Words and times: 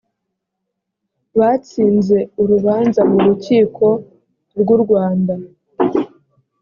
batsinze 1.39 2.17
urubanza 2.41 3.01
mu 3.11 3.17
rukiko 3.27 3.85
rw 4.59 4.67
urwanda 4.75 5.33